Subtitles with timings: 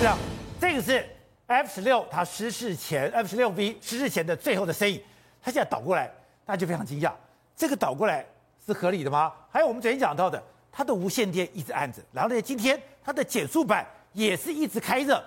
[0.00, 0.16] 是啊，
[0.58, 1.04] 这个是
[1.46, 4.98] F 十六它失事前 F 十六 V 失事前的最后的身影，
[5.42, 6.10] 它现在倒过来，
[6.46, 7.12] 大家就非常惊讶，
[7.54, 8.24] 这个倒过来
[8.64, 9.30] 是合理的吗？
[9.50, 10.42] 还有我们昨天讲到的，
[10.72, 15.22] 它的无线电一直按着，然后呢，今天它的减速板也是一直开着，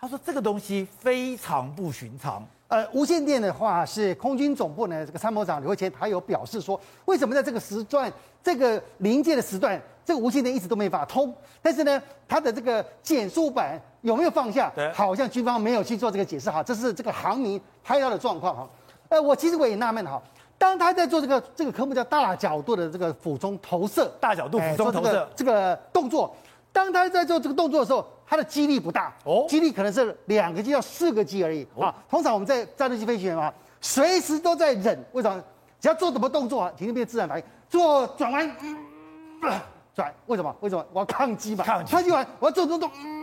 [0.00, 2.42] 他说这个东西非常不寻常。
[2.68, 8.10] 呃，无线电的话是空军总部呢，这个参谋长刘慧谦他有表示说，为什么在这个时段，
[8.42, 11.34] 这个临界的时段，这个无线电一直都没法通？
[11.60, 14.70] 但是呢，它的这个减速板有没有放下？
[14.74, 18.68] 对，好像军方没有去做这个解释哈，这是这个航迷拍到的状况哈。
[19.08, 20.20] 呃，我其实我也纳闷哈，
[20.56, 26.34] 当他在做这个这个科目叫大角度的这个俯冲投射，大角度俯冲投射这个动作。
[26.72, 31.92] 当他在做这个动作的时候，他的机力不大哦，机力可能是两个 G 到四个 G 而已啊。
[32.08, 35.42] 通常我们在战斗机飞行员啊，随时都在忍，为什么？
[35.80, 37.44] 只要做什么动作啊，体内变自然反应。
[37.68, 38.76] 做转弯，嗯，
[39.94, 40.54] 转，为什么？
[40.60, 40.84] 为什么？
[40.92, 43.17] 我要抗击嘛，抗击完我要做动作，嗯，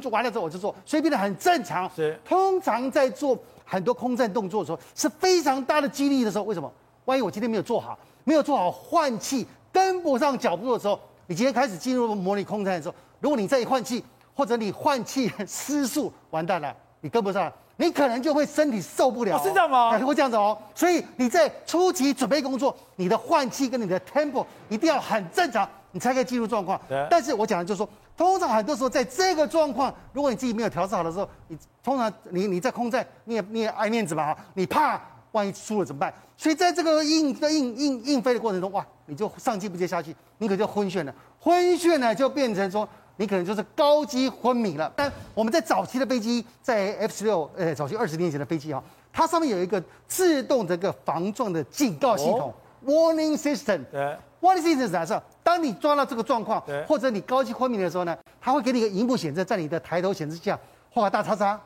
[0.00, 1.90] 做完了之后我就做，所以变得很正常。
[1.94, 6.70] 是，通常在做很多空战动作的时候，是非常大的激励的时候，为什么？
[7.04, 10.98] 万一我今天没有做好，没有做好换气，跟不上脚步的时候。
[11.30, 14.02] 你今天开始进入模拟空战的时候，如果你再一换气，
[14.34, 19.40] 或者你换气失速，完蛋了，你跟不上，你可能就会身体受不了、哦。
[19.44, 19.98] 是这样吗？
[19.98, 20.56] 会这样子哦。
[20.74, 26.80] 所以你在初期准备工作，你的换气跟你的 tempo 一定要很正常，你才可以进入状况。
[26.88, 27.06] 对。
[27.10, 27.86] 但是我讲的就是说，
[28.18, 36.12] 通常很多时候在这个状况，如果你自己没有调试好的时候，你通常你你在空战，你也你也爱面子嘛，你怕万一输了怎么办？
[36.36, 38.84] 所以在这个硬硬硬硬飞的过程中，哇！
[39.06, 41.14] 你就上气不接下气，你可就昏眩了。
[41.40, 44.92] 昏眩呢，就变成说你可能就是高级昏迷了。
[44.94, 53.84] 但我们在早期的飞机，在 F 十六，呃，早期二十年前的飞机哈，它上面有一个自动的一个防撞的警告系统、哦、，warning system。
[53.90, 55.22] 对，warning system 是什么？
[55.58, 60.56] 当你抓到这个状况，对或者你高级昏迷的时候呢，它会给你一个荧幕显示，在你的抬头显示下
[60.88, 61.60] 画个大叉叉，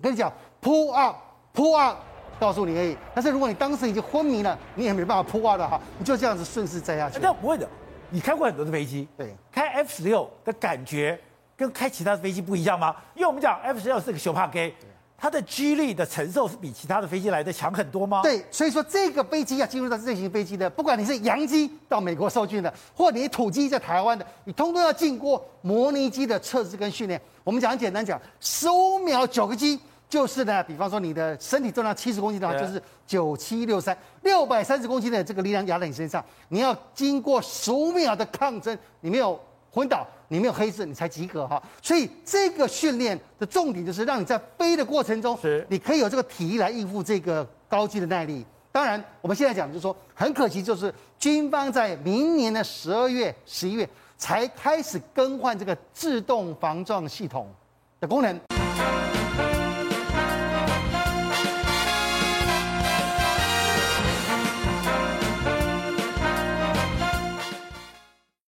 [0.00, 0.32] 跟你讲
[0.62, 1.96] pull up，pull up。
[2.38, 7.18] 告诉你而已，但是如果你当时已经昏迷了，你也没办法扑啊的哈，你就这样子顺势摘下去。
[7.18, 7.66] 那不会的，
[8.10, 11.18] 你开过很多的飞机，对，开 F 十六的感觉
[11.56, 12.94] 跟开其他的飞机不一样吗？
[13.14, 14.74] 因为我们讲 F 十六是个小怕 K，
[15.18, 18.22] 它的 G 力的承受是比其他的飞机来的强很多吗？
[18.22, 27.20] 对，所以说这个飞机要进入到这型飞机的，不管你是洋机到美国受训的，或你土机在台湾的，你通通要经过模拟机的测试跟训练。
[27.42, 29.80] 我们讲很简单讲，十五秒九个 G。
[30.08, 39.36] 就是呢，比方说你的身体重量七十公斤的话，就是九七六三六百三十公斤的这个力量压在你身上，你要经过十五秒的抗争，你没有
[39.76, 41.62] 昏倒，你没有黑字，你才及格哈。
[41.82, 48.42] 所以这个训练的重点就是让你在飞的过程中，是你可以有这个体力来应付这个高机的耐力。
[48.72, 53.86] 当然，我们现在讲就是说，很可惜就是军方在明年的十二月、十一月
[54.16, 57.46] 才开始更换这个自动防撞系统
[58.00, 58.40] 的功能。